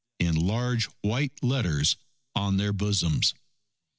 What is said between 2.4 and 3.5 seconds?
their bosoms.